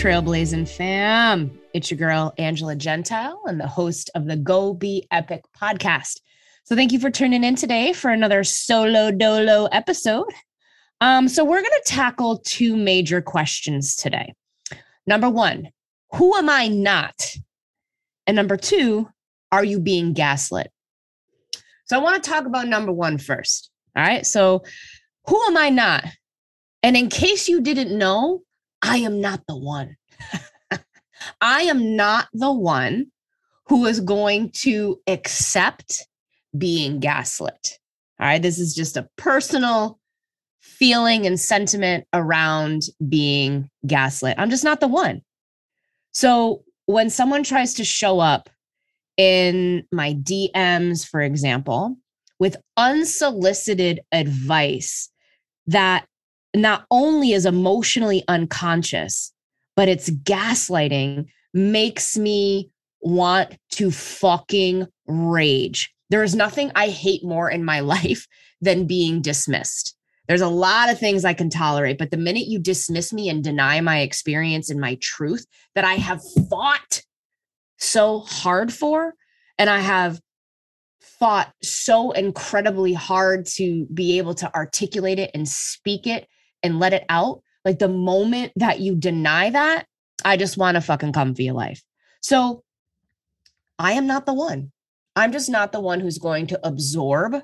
[0.00, 1.60] Trailblazing fam?
[1.74, 6.20] It's your girl, Angela Gentile, and the host of the Go Be Epic podcast.
[6.64, 10.32] So, thank you for tuning in today for another solo dolo episode.
[11.02, 14.32] Um, so, we're going to tackle two major questions today.
[15.06, 15.68] Number one,
[16.14, 17.36] who am I not?
[18.26, 19.06] And number two,
[19.52, 20.72] are you being gaslit?
[21.84, 23.70] So, I want to talk about number one first.
[23.94, 24.24] All right.
[24.24, 24.64] So,
[25.26, 26.06] who am I not?
[26.82, 28.44] And in case you didn't know,
[28.82, 29.96] I am not the one.
[31.40, 33.06] I am not the one
[33.66, 36.06] who is going to accept
[36.56, 37.78] being gaslit.
[38.18, 38.42] All right.
[38.42, 39.98] This is just a personal
[40.60, 44.34] feeling and sentiment around being gaslit.
[44.38, 45.22] I'm just not the one.
[46.12, 48.50] So when someone tries to show up
[49.16, 51.96] in my DMs, for example,
[52.38, 55.10] with unsolicited advice
[55.66, 56.06] that
[56.54, 59.32] not only is emotionally unconscious,
[59.76, 62.70] but it's gaslighting makes me
[63.00, 65.92] want to fucking rage.
[66.10, 68.26] There is nothing I hate more in my life
[68.60, 69.96] than being dismissed.
[70.28, 73.42] There's a lot of things I can tolerate, but the minute you dismiss me and
[73.42, 77.02] deny my experience and my truth that I have fought
[77.78, 79.14] so hard for,
[79.58, 80.20] and I have
[81.00, 86.28] fought so incredibly hard to be able to articulate it and speak it
[86.62, 89.86] and let it out, like the moment that you deny that,
[90.24, 91.82] I just want to fucking come for your life.
[92.20, 92.62] So
[93.78, 94.72] I am not the one.
[95.16, 97.36] I'm just not the one who's going to absorb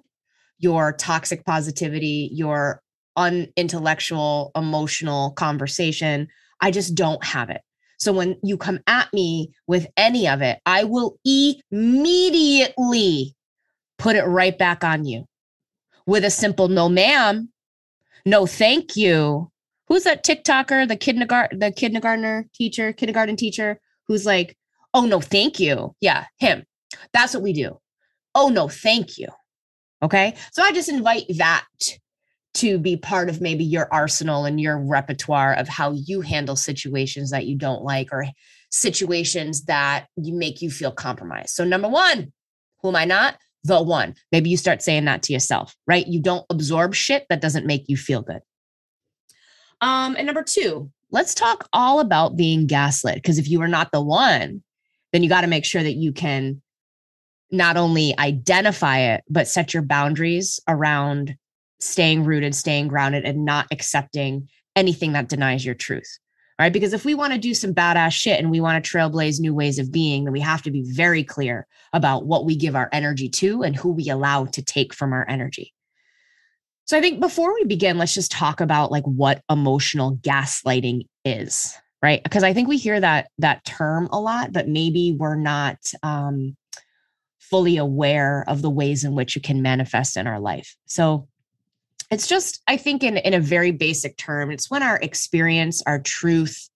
[0.58, 2.82] your toxic positivity, your
[3.16, 6.28] unintellectual, emotional conversation.
[6.60, 7.62] I just don't have it.
[7.98, 13.34] So when you come at me with any of it, I will immediately
[13.98, 15.24] put it right back on you
[16.06, 17.50] with a simple no, ma'am,
[18.24, 19.50] no thank you.
[19.88, 24.56] Who's that tiktoker the kindergarten the kindergartner teacher kindergarten teacher who's like
[24.94, 25.94] oh no thank you.
[26.00, 26.64] Yeah him.
[27.12, 27.78] That's what we do.
[28.34, 29.28] Oh no thank you.
[30.02, 30.34] Okay?
[30.52, 31.66] So i just invite that
[32.54, 37.30] to be part of maybe your arsenal and your repertoire of how you handle situations
[37.30, 38.26] that you don't like or
[38.70, 41.50] situations that make you feel compromised.
[41.50, 42.32] So number one
[42.80, 44.14] who am i not the one.
[44.32, 46.06] Maybe you start saying that to yourself, right?
[46.06, 48.40] You don't absorb shit that doesn't make you feel good.
[49.80, 53.16] Um, and number two, let's talk all about being gaslit.
[53.16, 54.62] Because if you are not the one,
[55.12, 56.62] then you got to make sure that you can
[57.50, 61.36] not only identify it, but set your boundaries around
[61.80, 66.18] staying rooted, staying grounded, and not accepting anything that denies your truth
[66.58, 66.72] right?
[66.72, 69.54] Because if we want to do some badass shit and we want to trailblaze new
[69.54, 72.88] ways of being, then we have to be very clear about what we give our
[72.92, 75.72] energy to and who we allow to take from our energy.
[76.86, 81.76] So I think before we begin, let's just talk about like what emotional gaslighting is,
[82.00, 82.22] right?
[82.22, 86.56] Because I think we hear that that term a lot, but maybe we're not um,
[87.40, 90.76] fully aware of the ways in which it can manifest in our life.
[90.86, 91.28] So
[92.10, 96.00] it's just i think in in a very basic term it's when our experience our
[96.00, 96.68] truth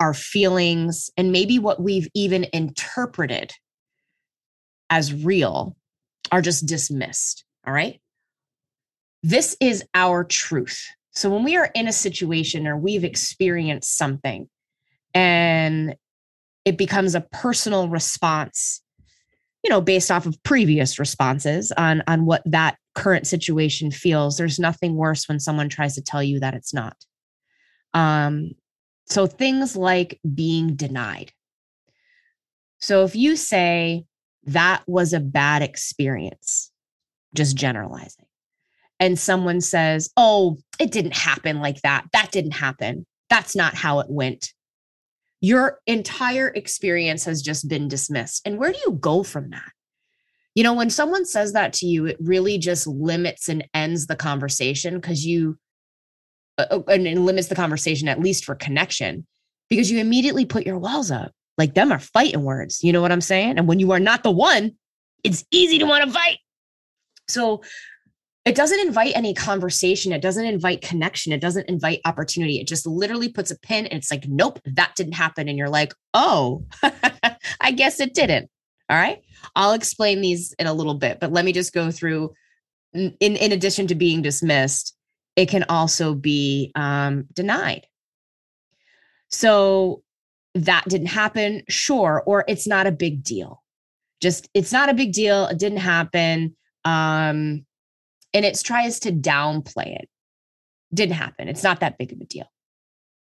[0.00, 3.52] our feelings and maybe what we've even interpreted
[4.90, 5.76] as real
[6.30, 8.00] are just dismissed all right?
[9.22, 10.84] This is our truth.
[11.12, 14.48] So when we are in a situation or we've experienced something
[15.14, 15.94] and
[16.64, 18.80] it becomes a personal response
[19.62, 24.58] you know based off of previous responses on on what that current situation feels there's
[24.58, 26.96] nothing worse when someone tries to tell you that it's not.
[27.94, 28.52] Um
[29.06, 31.32] so things like being denied.
[32.78, 34.04] So if you say
[34.44, 36.70] that was a bad experience
[37.34, 38.26] just generalizing
[39.00, 42.06] and someone says oh it didn't happen like that.
[42.12, 43.06] That didn't happen.
[43.30, 44.52] That's not how it went.
[45.40, 48.42] Your entire experience has just been dismissed.
[48.46, 49.72] And where do you go from that?
[50.54, 54.16] You know, when someone says that to you, it really just limits and ends the
[54.16, 55.58] conversation because you,
[56.58, 59.26] uh, uh and it limits the conversation, at least for connection,
[59.70, 61.32] because you immediately put your walls up.
[61.58, 62.82] Like them are fighting words.
[62.82, 63.58] You know what I'm saying?
[63.58, 64.72] And when you are not the one,
[65.24, 66.38] it's easy to want to fight.
[67.28, 67.62] So
[68.44, 70.12] it doesn't invite any conversation.
[70.12, 71.32] It doesn't invite connection.
[71.32, 72.58] It doesn't invite opportunity.
[72.58, 75.48] It just literally puts a pin and it's like, nope, that didn't happen.
[75.48, 76.64] And you're like, oh,
[77.60, 78.50] I guess it didn't.
[78.92, 79.22] All right.
[79.56, 82.34] I'll explain these in a little bit, but let me just go through.
[82.92, 84.94] In, in addition to being dismissed,
[85.34, 87.86] it can also be um, denied.
[89.30, 90.02] So
[90.54, 93.62] that didn't happen, sure, or it's not a big deal.
[94.20, 95.46] Just it's not a big deal.
[95.46, 96.54] It didn't happen.
[96.84, 97.64] Um,
[98.34, 100.08] and it tries to downplay it.
[100.92, 101.48] Didn't happen.
[101.48, 102.50] It's not that big of a deal.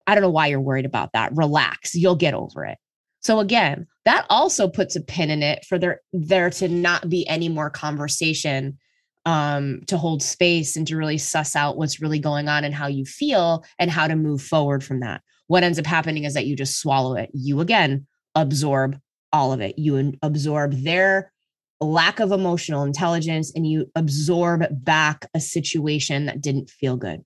[0.06, 1.36] I don't know why you're worried about that.
[1.36, 2.78] Relax, you'll get over it.
[3.20, 7.26] So again, that also puts a pin in it for there there to not be
[7.29, 8.79] any more conversation
[9.26, 12.87] um to hold space and to really suss out what's really going on and how
[12.87, 15.20] you feel and how to move forward from that.
[15.47, 17.31] What ends up happening is that you just swallow it.
[17.35, 18.99] You again absorb
[19.32, 19.79] all of it.
[19.79, 21.32] You absorb their
[21.81, 27.23] lack of emotional intelligence and you absorb back a situation that didn't feel good.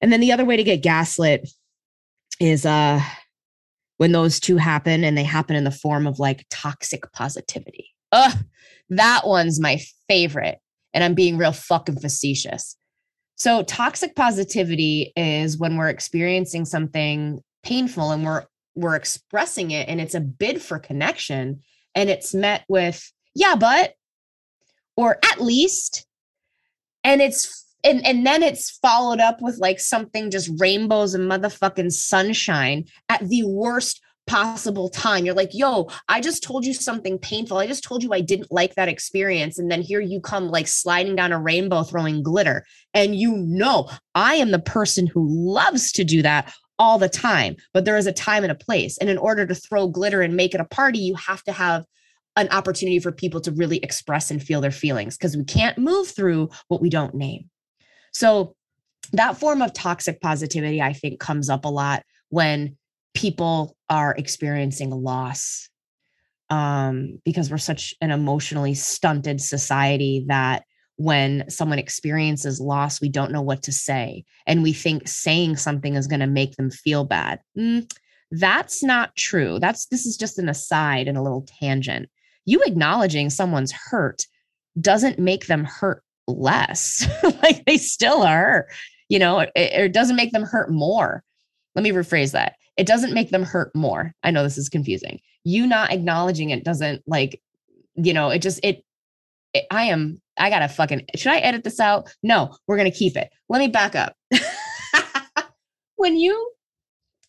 [0.00, 1.48] And then the other way to get gaslit
[2.40, 3.00] is uh
[3.98, 7.90] when those two happen and they happen in the form of like toxic positivity.
[8.12, 8.36] Ugh,
[8.90, 10.58] that one's my favorite.
[10.92, 12.76] And I'm being real fucking facetious.
[13.36, 18.44] So, toxic positivity is when we're experiencing something painful and we're
[18.76, 21.60] we're expressing it and it's a bid for connection
[21.94, 23.94] and it's met with yeah but
[24.96, 26.06] or at least
[27.04, 31.92] and it's and and then it's followed up with like something just rainbows and motherfucking
[31.92, 35.26] sunshine at the worst possible time.
[35.26, 37.58] You're like, yo, I just told you something painful.
[37.58, 39.58] I just told you I didn't like that experience.
[39.58, 42.64] And then here you come, like sliding down a rainbow, throwing glitter.
[42.94, 47.56] And you know, I am the person who loves to do that all the time,
[47.72, 48.98] but there is a time and a place.
[48.98, 51.84] And in order to throw glitter and make it a party, you have to have
[52.36, 56.08] an opportunity for people to really express and feel their feelings because we can't move
[56.08, 57.48] through what we don't name.
[58.14, 58.54] So,
[59.12, 62.76] that form of toxic positivity, I think, comes up a lot when
[63.14, 65.68] people are experiencing loss
[66.50, 70.64] um, because we're such an emotionally stunted society that
[70.96, 74.24] when someone experiences loss, we don't know what to say.
[74.46, 77.40] And we think saying something is going to make them feel bad.
[77.58, 77.90] Mm,
[78.30, 79.58] that's not true.
[79.58, 82.08] That's this is just an aside and a little tangent.
[82.44, 84.26] You acknowledging someone's hurt
[84.80, 87.06] doesn't make them hurt less.
[87.42, 88.66] like they still are,
[89.08, 91.22] you know, it, it doesn't make them hurt more.
[91.74, 92.54] Let me rephrase that.
[92.76, 94.12] It doesn't make them hurt more.
[94.22, 95.20] I know this is confusing.
[95.44, 97.40] You not acknowledging it doesn't like,
[97.94, 98.84] you know, it just, it,
[99.52, 102.12] it I am, I gotta fucking, should I edit this out?
[102.22, 103.30] No, we're gonna keep it.
[103.48, 104.16] Let me back up.
[105.96, 106.52] when you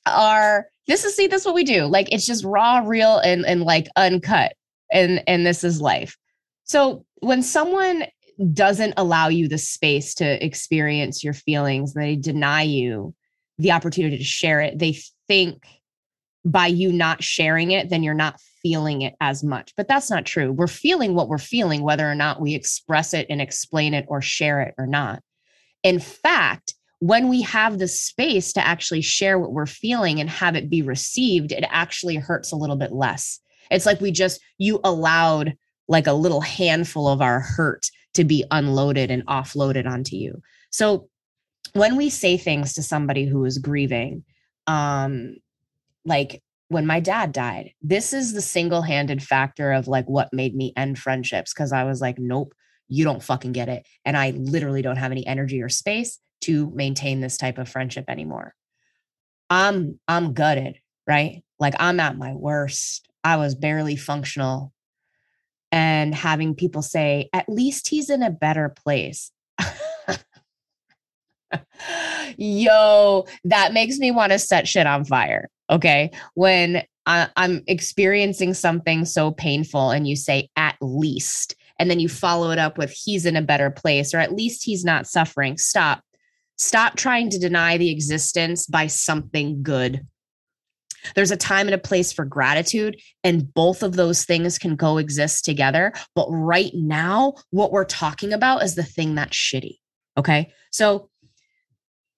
[0.05, 1.85] are, this is, see, this is what we do.
[1.85, 4.53] Like it's just raw, real, and, and like uncut.
[4.91, 6.15] And, and this is life.
[6.63, 8.05] So when someone
[8.53, 13.13] doesn't allow you the space to experience your feelings, they deny you
[13.57, 14.97] the opportunity to share it, they
[15.27, 15.65] think
[16.43, 19.73] by you not sharing it, then you're not feeling it as much.
[19.75, 20.51] But that's not true.
[20.51, 24.21] We're feeling what we're feeling, whether or not we express it and explain it or
[24.21, 25.21] share it or not.
[25.83, 30.55] In fact, when we have the space to actually share what we're feeling and have
[30.55, 33.39] it be received, it actually hurts a little bit less.
[33.71, 35.55] It's like we just, you allowed
[35.87, 40.41] like a little handful of our hurt to be unloaded and offloaded onto you.
[40.71, 41.09] So
[41.73, 44.23] when we say things to somebody who is grieving,
[44.67, 45.35] um,
[46.05, 50.55] like when my dad died, this is the single handed factor of like what made
[50.55, 52.53] me end friendships because I was like, nope,
[52.87, 53.85] you don't fucking get it.
[54.03, 58.05] And I literally don't have any energy or space to maintain this type of friendship
[58.07, 58.55] anymore.
[59.49, 61.43] I'm I'm gutted, right?
[61.59, 63.07] Like I'm at my worst.
[63.23, 64.71] I was barely functional.
[65.71, 69.31] And having people say, at least he's in a better place.
[72.37, 75.49] Yo, that makes me want to set shit on fire.
[75.69, 76.11] Okay.
[76.33, 82.09] When I, I'm experiencing something so painful and you say, at least, and then you
[82.09, 85.57] follow it up with, he's in a better place, or at least he's not suffering.
[85.57, 86.01] Stop.
[86.57, 90.07] Stop trying to deny the existence by something good.
[91.13, 95.45] There's a time and a place for gratitude, and both of those things can coexist
[95.45, 95.93] together.
[96.15, 99.77] But right now, what we're talking about is the thing that's shitty.
[100.17, 100.51] Okay.
[100.71, 101.09] So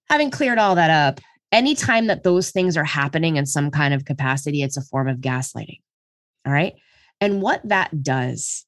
[0.10, 1.20] having cleared all that up,
[1.52, 5.18] anytime that those things are happening in some kind of capacity, it's a form of
[5.18, 5.82] gaslighting.
[6.46, 6.76] All right.
[7.20, 8.66] And what that does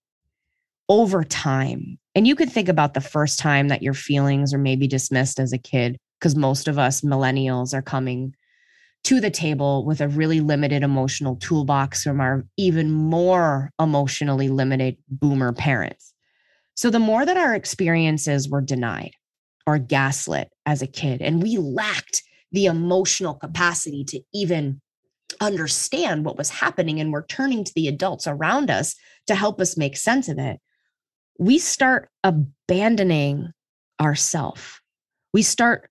[0.89, 4.87] over time, and you could think about the first time that your feelings are maybe
[4.87, 8.35] dismissed as a kid, because most of us millennials are coming
[9.05, 14.97] to the table with a really limited emotional toolbox from our even more emotionally limited
[15.09, 16.13] boomer parents.
[16.75, 19.11] So the more that our experiences were denied,
[19.69, 21.21] or gaslit as a kid.
[21.21, 24.81] And we lacked the emotional capacity to even
[25.41, 26.99] understand what was happening.
[26.99, 28.95] And we're turning to the adults around us
[29.27, 30.59] to help us make sense of it.
[31.37, 33.51] We start abandoning
[34.01, 34.81] ourself.
[35.33, 35.87] We start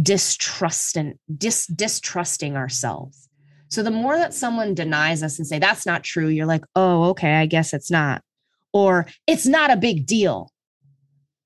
[0.00, 3.28] distrusting, dis, distrusting ourselves.
[3.68, 7.10] So the more that someone denies us and say, that's not true, you're like, oh,
[7.10, 8.22] okay, I guess it's not.
[8.72, 10.52] Or it's not a big deal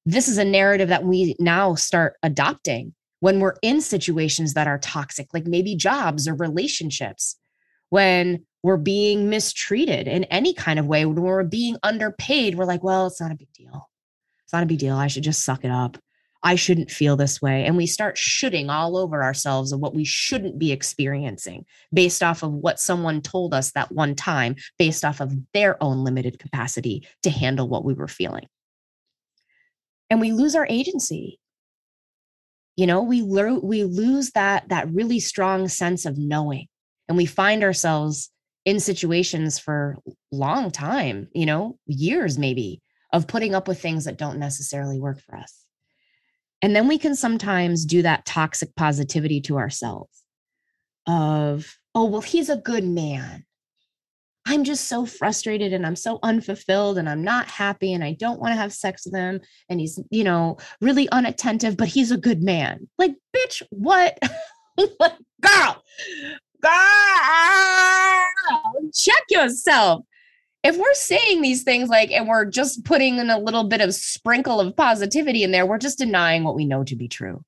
[0.06, 4.78] this is a narrative that we now start adopting when we're in situations that are
[4.78, 7.36] toxic, like maybe jobs or relationships,
[7.90, 12.82] when we're being mistreated in any kind of way, when we're being underpaid, we're like,
[12.82, 13.88] well, it's not a big deal.
[14.44, 14.96] It's not a big deal.
[14.96, 15.98] I should just suck it up.
[16.42, 17.66] I shouldn't feel this way.
[17.66, 22.42] And we start shooting all over ourselves of what we shouldn't be experiencing based off
[22.42, 27.06] of what someone told us that one time, based off of their own limited capacity
[27.22, 28.46] to handle what we were feeling.
[30.08, 31.38] And we lose our agency.
[32.76, 36.66] You know, we, lo- we lose that, that really strong sense of knowing.
[37.08, 38.30] And we find ourselves
[38.64, 39.98] in situations for
[40.32, 42.80] long time, you know, years maybe,
[43.12, 45.64] of putting up with things that don't necessarily work for us.
[46.62, 50.24] And then we can sometimes do that toxic positivity to ourselves
[51.06, 53.44] of, oh, well, he's a good man.
[54.46, 58.40] I'm just so frustrated and I'm so unfulfilled and I'm not happy and I don't
[58.40, 59.40] want to have sex with him.
[59.68, 62.88] And he's, you know, really unattentive, but he's a good man.
[62.98, 64.18] Like, bitch, what?
[64.78, 65.82] girl,
[66.60, 68.24] girl,
[68.92, 70.04] check yourself
[70.62, 73.94] if we're saying these things like and we're just putting in a little bit of
[73.94, 77.42] sprinkle of positivity in there we're just denying what we know to be true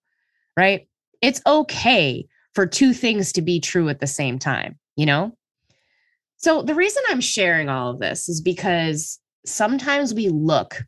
[0.57, 0.87] right?
[1.23, 5.33] It's okay for two things to be true at the same time you know?
[6.37, 10.83] So the reason i'm sharing all of this is because sometimes we look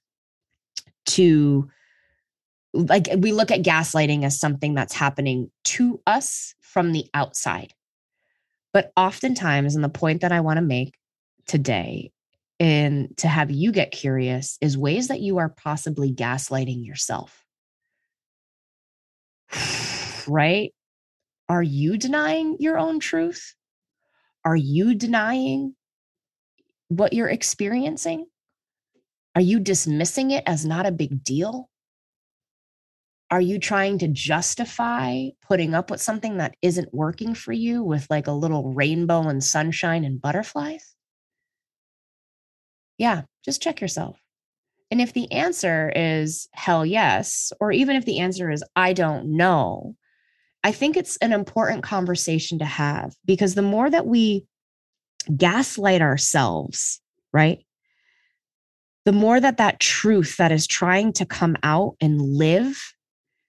[1.07, 1.69] to
[2.73, 7.73] like we look at gaslighting as something that's happening to us from the outside.
[8.73, 10.99] But oftentimes and the point that i want to make
[11.47, 12.11] today
[12.65, 17.45] and to have you get curious is ways that you are possibly gaslighting yourself.
[20.27, 20.73] right?
[21.47, 23.55] Are you denying your own truth?
[24.47, 25.75] Are you denying
[26.89, 28.25] what you're experiencing?
[29.35, 31.69] Are you dismissing it as not a big deal?
[33.31, 38.07] Are you trying to justify putting up with something that isn't working for you with
[38.09, 40.95] like a little rainbow and sunshine and butterflies?
[42.99, 44.19] Yeah, just check yourself.
[44.91, 49.37] And if the answer is hell yes, or even if the answer is I don't
[49.37, 49.97] know,
[50.63, 54.47] I think it's an important conversation to have because the more that we
[55.37, 57.01] gaslight ourselves,
[57.33, 57.59] right?
[59.05, 62.95] The more that that truth that is trying to come out and live,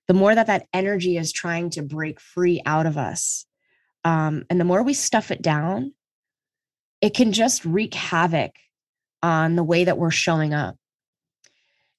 [0.08, 3.46] the more that that energy is trying to break free out of us.
[4.04, 5.94] Um, and the more we stuff it down,
[7.02, 8.52] it can just wreak havoc
[9.22, 10.76] on the way that we're showing up.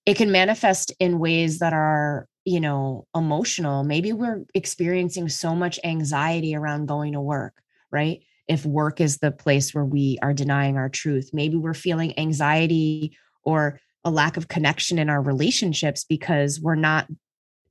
[0.04, 3.82] It can manifest in ways that are, you know, emotional.
[3.82, 7.54] Maybe we're experiencing so much anxiety around going to work,
[7.90, 8.22] right?
[8.46, 13.16] If work is the place where we are denying our truth, maybe we're feeling anxiety
[13.42, 17.08] or a lack of connection in our relationships because we're not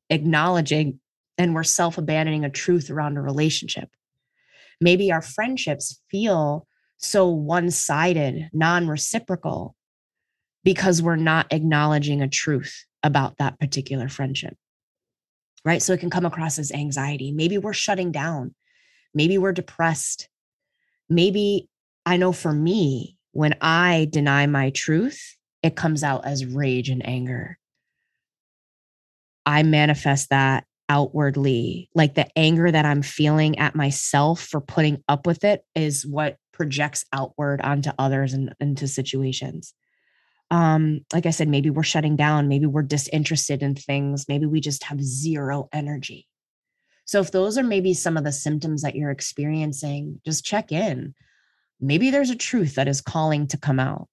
[0.10, 1.00] acknowledging
[1.38, 3.90] and we're self abandoning a truth around a relationship.
[4.82, 9.76] Maybe our friendships feel so one sided, non reciprocal,
[10.64, 14.56] because we're not acknowledging a truth about that particular friendship.
[15.64, 15.82] Right.
[15.82, 17.32] So it can come across as anxiety.
[17.32, 18.54] Maybe we're shutting down.
[19.14, 20.30] Maybe we're depressed.
[21.10, 21.68] Maybe
[22.06, 27.06] I know for me, when I deny my truth, it comes out as rage and
[27.06, 27.58] anger.
[29.46, 31.90] I manifest that outwardly.
[31.96, 36.38] Like the anger that I'm feeling at myself for putting up with it is what
[36.56, 39.74] projects outward onto others and into situations.
[40.52, 44.62] Um like i said maybe we're shutting down maybe we're disinterested in things maybe we
[44.62, 46.28] just have zero energy.
[47.06, 51.14] So if those are maybe some of the symptoms that you're experiencing just check in.
[51.82, 54.08] Maybe there's a truth that is calling to come out.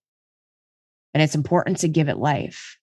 [1.15, 2.77] And it's important to give it life.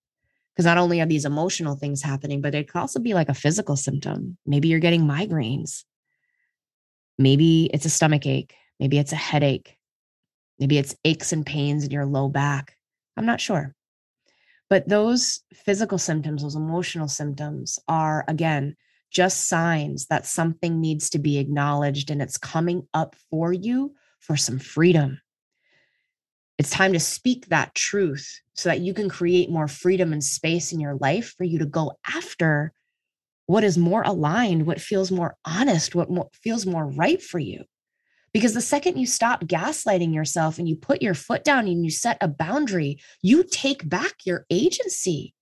[0.55, 3.33] Because not only are these emotional things happening but it could also be like a
[3.33, 4.37] physical symptom.
[4.45, 5.83] Maybe you're getting migraines.
[7.17, 9.77] Maybe it's a stomach ache Maybe it's a headache.
[10.59, 12.75] Maybe it's aches and pains in your low back.
[13.17, 13.75] I'm not sure.
[14.69, 18.75] But those physical symptoms, those emotional symptoms are, again,
[19.11, 24.37] just signs that something needs to be acknowledged and it's coming up for you for
[24.37, 25.19] some freedom.
[26.59, 30.71] It's time to speak that truth so that you can create more freedom and space
[30.71, 32.73] in your life for you to go after
[33.47, 37.63] what is more aligned, what feels more honest, what feels more right for you.
[38.33, 41.89] Because the second you stop gaslighting yourself and you put your foot down and you
[41.89, 45.33] set a boundary, you take back your agency.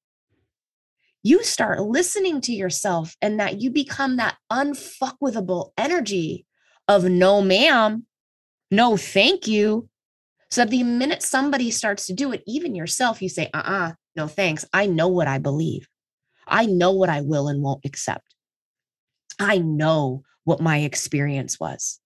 [1.24, 6.46] You start listening to yourself and that you become that unfuckwithable energy
[6.88, 8.06] of no, ma'am,
[8.72, 9.90] no, thank you.
[10.50, 13.92] So the minute somebody starts to do it, even yourself, you say, uh uh-uh, uh
[14.16, 14.66] no thanks.
[14.74, 15.88] I know what I believe.
[16.48, 18.34] I know what I will and won't accept.
[19.40, 22.00] I know what my experience was.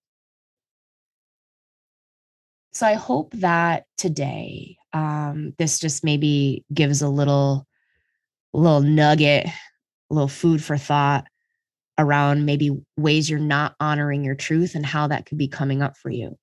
[2.72, 7.66] So I hope that today, um, this just maybe gives a little,
[8.52, 11.26] little nugget, a little food for thought
[11.98, 15.96] around maybe ways you're not honoring your truth and how that could be coming up
[15.96, 16.38] for you.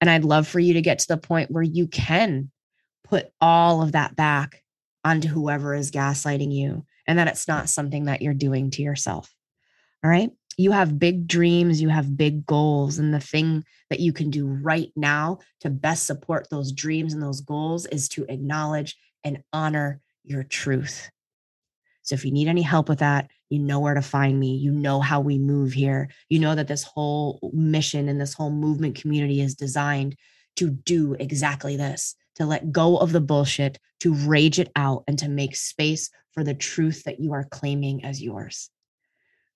[0.00, 2.50] And I'd love for you to get to the point where you can
[3.04, 4.62] put all of that back
[5.04, 9.34] onto whoever is gaslighting you and that it's not something that you're doing to yourself.
[10.04, 10.30] All right.
[10.60, 12.98] You have big dreams, you have big goals.
[12.98, 17.22] And the thing that you can do right now to best support those dreams and
[17.22, 21.10] those goals is to acknowledge and honor your truth.
[22.02, 24.54] So if you need any help with that, you know where to find me.
[24.56, 26.10] You know how we move here.
[26.28, 30.14] You know that this whole mission and this whole movement community is designed
[30.56, 35.18] to do exactly this to let go of the bullshit, to rage it out, and
[35.20, 38.68] to make space for the truth that you are claiming as yours.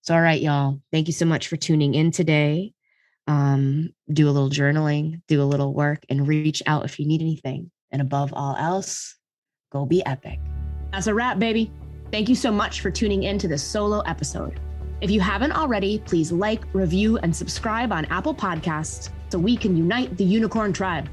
[0.04, 2.74] So, all right, y'all, thank you so much for tuning in today.
[3.26, 7.22] Um, do a little journaling, do a little work, and reach out if you need
[7.22, 7.70] anything.
[7.90, 9.16] And above all else,
[9.72, 10.40] go be epic.
[10.92, 11.72] That's a wrap, baby.
[12.10, 14.60] Thank you so much for tuning in to this solo episode.
[15.00, 19.74] If you haven't already, please like, review, and subscribe on Apple Podcasts so we can
[19.74, 21.08] unite the unicorn tribe.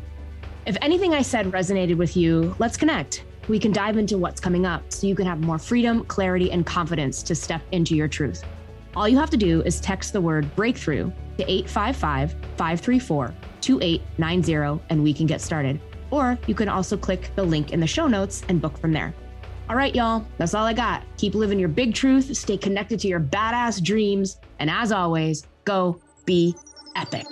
[0.66, 3.24] If anything I said resonated with you, let's connect.
[3.48, 6.66] We can dive into what's coming up so you can have more freedom, clarity, and
[6.66, 8.44] confidence to step into your truth.
[8.96, 15.04] All you have to do is text the word breakthrough to 855 534 2890 and
[15.04, 15.80] we can get started.
[16.10, 19.14] Or you can also click the link in the show notes and book from there.
[19.70, 21.04] All right, y'all, that's all I got.
[21.18, 26.02] Keep living your big truth, stay connected to your badass dreams, and as always, go
[26.26, 26.54] be
[26.98, 27.26] epic.